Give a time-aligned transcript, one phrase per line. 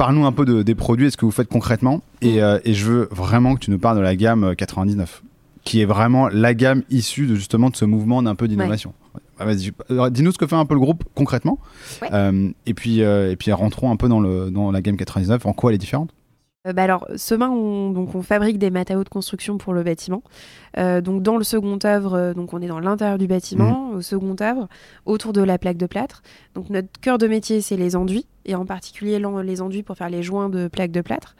[0.00, 2.00] parle-nous un peu de, des produits et ce que vous faites concrètement.
[2.22, 5.22] Et, euh, et, je veux vraiment que tu nous parles de la gamme 99,
[5.62, 8.94] qui est vraiment la gamme issue de, justement de ce mouvement d'un peu d'innovation.
[9.14, 9.44] Ouais.
[9.44, 9.72] Vas-y,
[10.10, 11.58] dis-nous ce que fait un peu le groupe concrètement.
[12.14, 15.52] Euh, et, puis, et puis rentrons un peu dans, le, dans la gamme 99, en
[15.52, 16.10] quoi elle est différente?
[16.10, 16.19] euh,
[16.66, 20.22] bah alors, Semain, on, donc on fabrique des matériaux de construction pour le bâtiment.
[20.76, 23.96] Euh, donc dans le second œuvre, euh, donc on est dans l'intérieur du bâtiment, mmh.
[23.96, 24.68] au second œuvre,
[25.06, 26.22] autour de la plaque de plâtre.
[26.54, 30.10] Donc notre cœur de métier, c'est les enduits, et en particulier les enduits pour faire
[30.10, 31.34] les joints de plaques de plâtre.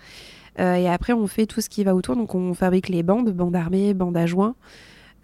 [0.58, 2.16] et après, on fait tout ce qui va autour.
[2.16, 4.54] Donc on fabrique les bandes, bandes armées, bandes à joints,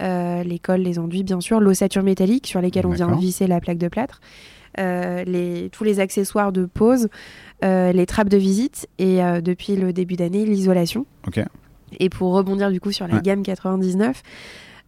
[0.01, 3.79] les cols, les enduits, bien sûr, l'ossature métallique sur lesquelles on vient visser la plaque
[3.79, 4.21] de plâtre.
[4.79, 7.09] les, tous les accessoires de pose,
[7.65, 11.07] euh, les trappes de visite et euh, depuis le début d'année, l'isolation.
[11.99, 14.23] Et pour rebondir du coup sur la gamme 99,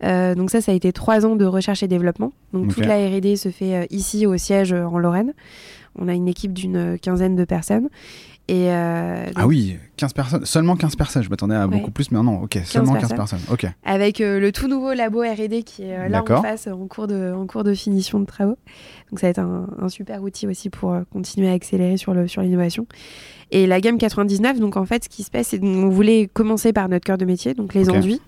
[0.05, 2.33] euh, donc ça, ça a été trois ans de recherche et développement.
[2.53, 5.33] Donc toute la R&D se fait ici au siège en Lorraine.
[5.97, 7.89] On a une équipe d'une quinzaine de personnes
[8.50, 11.22] euh, ah oui, 15 personnes, seulement 15 personnes.
[11.22, 13.41] Je m'attendais à beaucoup plus, mais non, ok, seulement 15 personnes.
[13.50, 13.66] Ok.
[13.84, 17.06] Avec euh, le tout nouveau labo R&D qui est euh, là en face, en cours
[17.06, 18.56] de, en cours de finition de travaux.
[19.10, 22.86] Donc ça va être un, super outil aussi pour continuer à accélérer sur l'innovation.
[23.50, 26.72] Et la gamme 99, donc en fait, ce qui se passe, c'est qu'on voulait commencer
[26.72, 28.20] par notre cœur de métier, donc les enduits.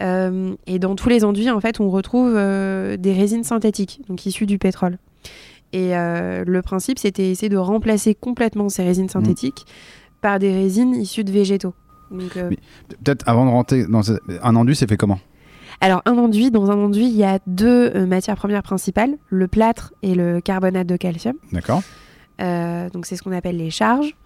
[0.00, 4.58] et dans tous les enduits, en fait, on retrouve des résines synthétiques, donc issues du
[4.58, 4.98] pétrole.
[5.72, 9.10] Et euh, le principe, c'était essayer de remplacer complètement ces résines mmh.
[9.10, 9.66] synthétiques
[10.20, 11.74] par des résines issues de végétaux.
[12.12, 12.50] Euh,
[13.04, 15.20] peut-être avant de rentrer dans un enduit, c'est fait comment?
[15.80, 19.46] Alors, un enduit, dans un enduit, il y a deux euh, matières premières principales, le
[19.46, 21.36] plâtre et le carbonate de calcium.
[21.52, 21.82] D'accord.
[22.38, 24.16] donc, c'est ce qu'on appelle les charges.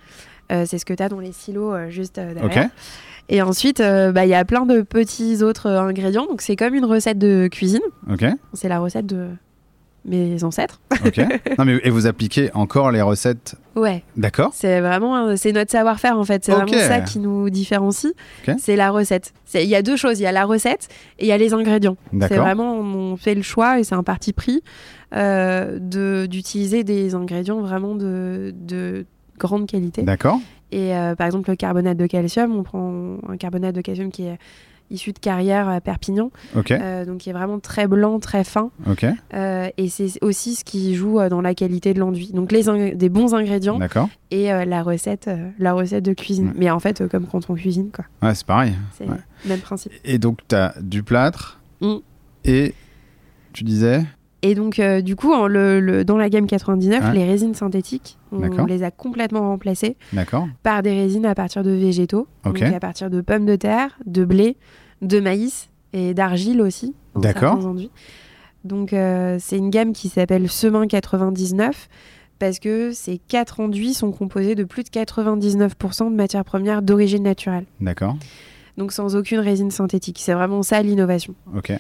[0.51, 2.71] c'est ce que tu as dans les silos juste derrière.
[3.29, 6.27] Et ensuite, bah, il y a plein de petits autres ingrédients.
[6.27, 7.83] Donc, c'est comme une recette de cuisine.
[8.11, 8.25] Ok.
[8.55, 9.29] C'est la recette de
[10.05, 10.81] mes ancêtres.
[11.05, 11.21] Ok.
[11.59, 14.03] Non, mais, et vous appliquez encore les recettes Ouais.
[14.17, 14.51] D'accord.
[14.55, 16.45] C'est vraiment c'est notre savoir-faire en fait.
[16.45, 18.13] C'est vraiment ça qui nous différencie.
[18.59, 19.33] C'est la recette.
[19.55, 20.21] Il y a deux choses.
[20.21, 21.97] Il y a la recette et il y a les ingrédients.
[22.23, 24.63] C'est vraiment, on fait le choix et c'est un parti pris
[25.15, 25.79] euh,
[26.27, 29.07] d'utiliser des ingrédients vraiment de, de
[29.39, 30.03] grande qualité.
[30.03, 30.41] D'accord.
[30.73, 34.25] Et euh, par exemple, le carbonate de calcium, on prend un carbonate de calcium qui
[34.25, 34.39] est
[34.91, 36.31] issu de carrière à Perpignan.
[36.71, 38.71] Euh, donc il est vraiment très blanc, très fin.
[39.35, 42.31] Euh, et c'est aussi ce qui joue euh, dans la qualité de l'enduit.
[42.33, 43.79] Donc les des bons ingrédients
[44.31, 46.53] et la recette, la recette de cuisine.
[46.57, 48.05] Mais en fait, comme quand on cuisine, quoi.
[48.23, 48.75] Ouais, c'est pareil.
[48.97, 49.15] C'est le
[49.47, 49.93] même principe.
[50.05, 51.97] Et donc tu as du plâtre mm.
[52.45, 52.75] et
[53.53, 54.05] tu disais
[54.45, 58.83] et donc, du coup, en le, dans la gamme 99, les résines synthétiques, on, les
[58.83, 59.97] a complètement remplacées
[60.63, 64.25] par des résines à partir de végétaux, donc à partir de pommes de terre, de
[64.25, 64.59] blé,
[65.01, 66.95] de maïs et d'argile aussi.
[67.17, 67.59] D'accord.
[68.65, 71.89] Donc euh, c'est une gamme qui s'appelle Semin 99
[72.39, 77.23] parce que ces quatre enduits sont composés de plus de 99% de matières premières d'origine
[77.23, 77.65] naturelle.
[77.81, 78.17] D'accord.
[78.77, 80.19] Donc sans aucune résine synthétique.
[80.21, 81.35] C'est vraiment ça l'innovation.
[81.57, 81.73] Ok.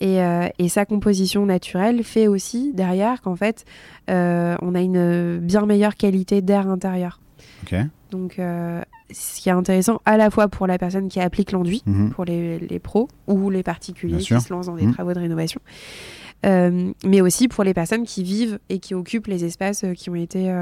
[0.00, 3.66] Et, euh, et, sa composition naturelle fait aussi derrière qu'en fait,
[4.08, 7.20] euh, on a une bien meilleure qualité d'air intérieur.
[8.10, 8.80] Donc, euh,
[9.12, 12.10] ce qui est intéressant à la fois pour la personne qui applique l'enduit, mhm.
[12.10, 14.94] pour les, les, pros ou les particuliers qui se lancent dans des mhm.
[14.94, 15.60] travaux de rénovation,
[16.42, 20.52] mais aussi pour les personnes qui vivent et qui occupent les espaces qui ont été,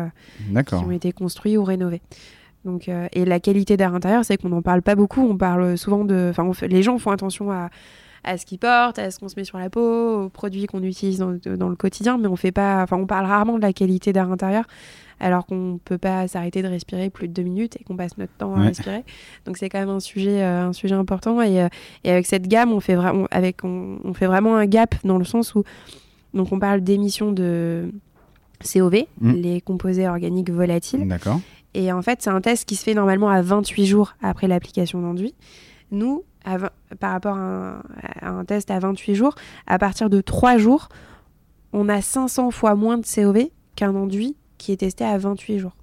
[0.67, 2.03] qui ont été construits ou rénovés.
[2.65, 5.23] Donc, et la qualité d'air intérieur, c'est qu'on n'en parle pas beaucoup.
[5.23, 6.29] On parle souvent de.
[6.31, 7.71] Enfin, les gens font attention à,
[8.25, 10.83] à ce qu'ils portent, à ce qu'on se met sur la peau, aux produits qu'on
[10.83, 12.83] utilise dans, dans, le quotidien, mais on fait pas.
[12.83, 14.65] Enfin, on parle rarement de la qualité d'air intérieur
[15.21, 18.17] alors qu'on ne peut pas s'arrêter de respirer plus de deux minutes et qu'on passe
[18.19, 19.05] notre temps à respirer.
[19.45, 21.41] Donc c'est quand même un sujet, euh, un sujet important.
[21.41, 21.69] Euh,
[22.05, 25.25] et, avec cette gamme, on fait, vraiment avec, on, fait vraiment un gap dans le
[25.25, 25.65] sens où
[26.35, 27.91] donc on parle d'émissions de
[28.63, 29.33] COV, mmh.
[29.33, 31.07] les composés organiques volatiles.
[31.09, 31.41] D'accord.
[31.75, 35.01] Et en fait, c'est un test qui se fait normalement à 28 jours après l'application
[35.01, 35.35] d'enduit.
[35.91, 37.83] Nous, par rapport à
[38.23, 39.35] un, test à 28 jours,
[39.67, 40.89] à partir de 3 jours,
[41.73, 45.77] on a 500 fois moins de COV qu'un enduit qui est testé à 28 jours.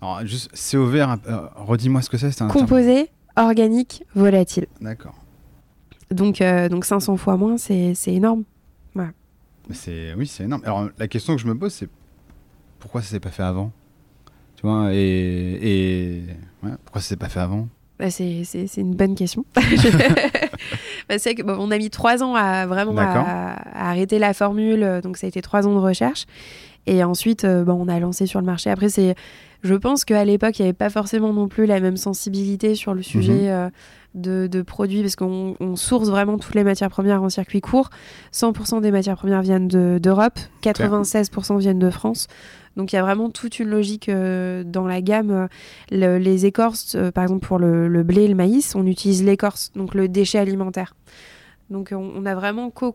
[0.00, 1.16] Alors, juste COV, euh,
[1.54, 2.42] redis-moi ce que c'est.
[2.42, 4.66] Un Composé organique volatile.
[4.80, 5.14] D'accord.
[6.10, 8.44] Donc, euh, donc 500 fois moins, c'est énorme.
[8.94, 9.12] Voilà.
[9.70, 10.62] C'est, oui, c'est énorme.
[10.64, 11.88] Alors, la question que je me pose, c'est
[12.78, 13.72] pourquoi ça s'est pas fait avant?
[14.56, 14.98] Tu vois, et,
[15.62, 16.24] et...
[16.84, 17.68] pourquoi ça s'est pas fait avant?
[17.98, 18.44] Bah c'est
[18.76, 19.44] une bonne question.
[19.54, 19.62] bah
[21.18, 25.16] c'est que on a mis trois ans à vraiment à, à, arrêter la formule, donc
[25.16, 26.26] ça a été trois ans de recherche.
[26.86, 28.70] Et ensuite, bon, on a lancé sur le marché.
[28.70, 29.14] Après, c'est,
[29.62, 32.94] je pense qu'à l'époque, il n'y avait pas forcément non plus la même sensibilité sur
[32.94, 33.50] le sujet.
[33.50, 33.70] Mhm
[34.14, 37.90] de, produits parce qu'on source vraiment toutes les matières premières en circuit court.
[38.32, 42.28] 100% des matières premières viennent d'Europe, 96% viennent de France.
[42.76, 45.48] Donc il y a vraiment toute une logique euh, dans la gamme.
[45.90, 49.94] les écorces, euh, par exemple pour le, blé et le maïs, on utilise l'écorce, donc
[49.94, 50.94] le déchet alimentaire.
[51.70, 52.94] Donc on, a vraiment co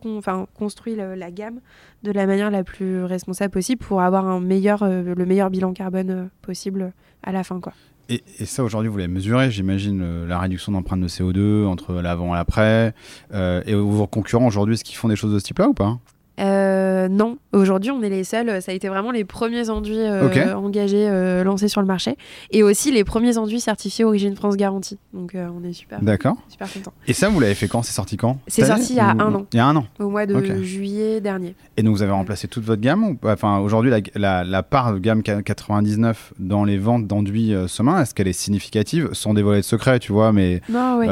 [0.54, 1.60] construit la gamme
[2.04, 6.94] de la manière la plus responsable possible pour avoir euh, le meilleur bilan carbone possible
[7.24, 7.60] à la fin.
[7.60, 7.74] Quoi.
[8.10, 12.38] Et, ça, aujourd'hui, vous l'avez mesuré, j'imagine, la réduction d'empreinte de CO2 entre l'avant et
[12.38, 12.94] l'après.
[13.34, 15.86] Euh, et vos concurrents, aujourd'hui, est-ce qu'ils font des choses de ce type-là ou pas?
[15.86, 18.62] euh, non, aujourd'hui on est les seuls.
[18.62, 22.16] Ça a été vraiment les premiers enduits euh, engagés, euh, lancés sur le marché,
[22.52, 24.98] et aussi les premiers enduits certifiés Origine France Garantie.
[25.14, 26.94] Donc on est super, d'accord, super content.
[27.08, 29.34] Et ça, vous l'avez fait quand C'est sorti quand C'est sorti il y a un
[29.34, 29.46] an.
[29.54, 29.86] Il y a un an.
[30.00, 31.56] Au mois de juillet dernier.
[31.78, 33.18] Et donc vous avez remplacé toute votre gamme ou...
[33.24, 38.34] Enfin, aujourd'hui, la, part de gamme 99 dans les ventes d'enduits Semain, est-ce qu'elle est
[38.34, 39.10] significative?
[39.14, 40.62] Sans dévoiler de secret, tu vois, mais.
[40.70, 41.08] Non, oui.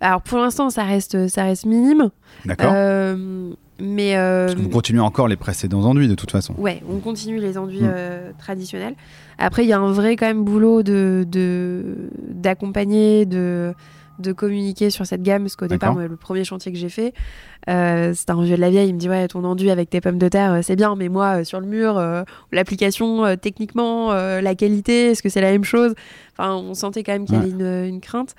[0.00, 2.10] Alors pour l'instant, ça reste, ça reste minime.
[2.44, 2.72] D'accord.
[3.78, 6.54] Mais euh, Parce vous continuez encore les précédents enduits de toute façon.
[6.56, 7.92] Ouais, on continue les enduits hmm.
[7.92, 8.94] euh, traditionnels.
[9.38, 11.26] Après, il y a un vrai quand même boulot de
[12.28, 13.74] d'accompagner, de,
[14.18, 15.42] de, communiquer sur cette gamme.
[15.42, 17.12] Parce qu'au départ, le premier chantier que j'ai fait,
[17.68, 18.88] euh, c'était un vieux de la vieille.
[18.88, 21.10] Il me dit ouais, ton enduit avec tes pommes de terre, euh, c'est bien, mais
[21.10, 22.02] moi sur le mur,
[22.52, 25.94] l'application techniquement, la qualité, est-ce que c'est la même chose?
[26.38, 28.34] Enfin, on sentait quand même qu'il y avait une, une crainte.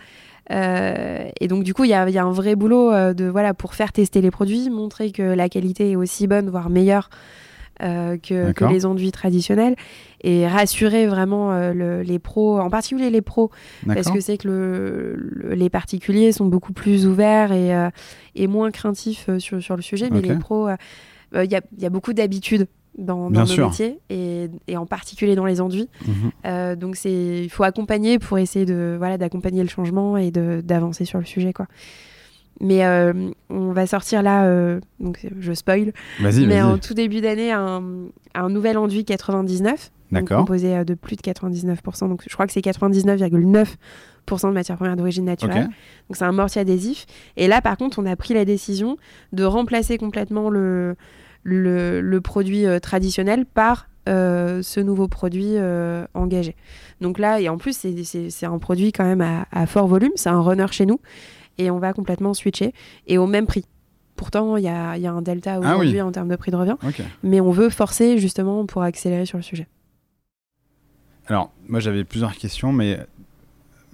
[0.52, 3.76] Euh, et donc du coup, il y a, un vrai boulot euh, de voilà pour
[3.76, 7.10] faire tester les produits, montrer que la qualité est aussi bonne, voire meilleure
[7.84, 9.76] euh, que, les enduits traditionnels,
[10.24, 13.52] et rassurer vraiment les pros, en particulier les pros,
[13.86, 15.16] parce que c'est que
[15.50, 20.70] les particuliers sont beaucoup plus ouverts et, moins craintifs sur, le sujet, mais les pros,
[21.36, 22.68] il y a, beaucoup d'habitudes
[22.98, 25.90] dans, dans nos métiers et, en particulier dans les enduits.
[26.06, 26.14] Mhm.
[26.46, 31.06] Euh, donc c'est il faut accompagner pour essayer de voilà d'accompagner le changement et d'avancer
[31.06, 31.68] sur le sujet quoi.
[32.60, 33.14] Mais euh,
[33.52, 37.84] on va sortir là, euh, donc je spoil, mais en tout début d'année un,
[38.34, 39.92] un, nouvel enduit 99,
[40.28, 45.26] composé de plus de 99%, donc je crois que c'est 99,9% de matière première d'origine
[45.26, 45.66] naturelle.
[46.10, 47.06] Donc c'est un mortier adhésif.
[47.36, 48.98] Et là par contre on a pris la décision
[49.34, 50.96] de remplacer complètement le
[51.48, 56.56] le, produit euh, traditionnel par euh, ce nouveau produit euh, engagé.
[57.02, 60.42] Donc là, et en plus, c'est un produit quand même à, fort volume, c'est un
[60.42, 61.00] runner chez nous,
[61.58, 62.74] et on va complètement switcher,
[63.08, 63.66] et au même prix.
[64.16, 66.78] Pourtant, il y a, un delta ah aujourd'hui en termes de prix de revient,
[67.24, 69.68] mais on veut forcer justement pour accélérer sur le sujet.
[71.28, 72.98] Alors, moi j'avais plusieurs questions, mais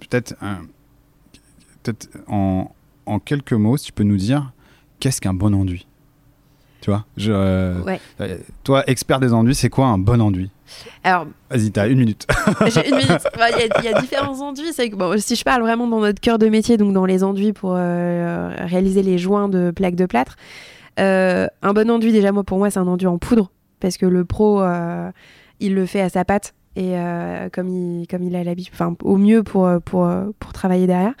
[0.00, 0.34] peut-être
[1.82, 1.94] peut
[2.28, 2.70] en,
[3.04, 4.52] en quelques mots, si tu peux nous dire,
[4.98, 5.86] qu'est-ce qu'un bon enduit?
[6.84, 10.50] Tu vois je, euh, euh, Toi, expert des enduits, c'est quoi un bon enduit?
[11.02, 12.26] Alors, Vas-y, t'as une minute.
[12.66, 13.26] J'ai une minute.
[13.80, 14.70] Il y, a différents enduits.
[14.76, 17.54] Que, bon, si je parle vraiment dans notre cœur de métier, donc dans les enduits
[17.54, 20.36] pour euh, réaliser les joints de plaques de plâtre,
[20.98, 23.50] un bon enduit, déjà, moi, pour moi, c'est un enduit en poudre.
[23.80, 24.62] Parce que le pro,
[25.60, 26.96] il le fait à sa patte et
[27.50, 31.14] comme il comme il a l'habitude enfin au mieux pour pour pour travailler derrière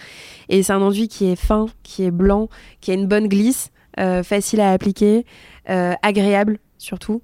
[0.48, 2.48] et c'est un enduit qui est fin qui est blanc
[2.80, 5.24] qui a une bonne glisse facile à appliquer
[5.70, 7.22] euh, agréable surtout.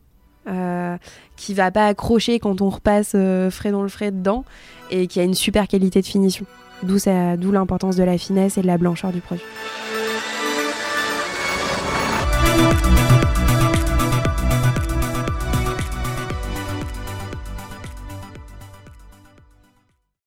[0.48, 0.96] Euh,
[1.36, 4.46] qui va pas accrocher quand on repasse euh, frais dans le frais dedans
[4.90, 6.46] et qui a une super qualité de finition.
[6.82, 9.44] D'où l'importance de la finesse et de la blancheur du produit.